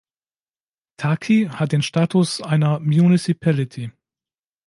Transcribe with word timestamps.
Taki 0.97 1.45
hat 1.47 1.71
den 1.73 1.83
Status 1.83 2.41
einer 2.41 2.79
Municipality. 2.79 3.91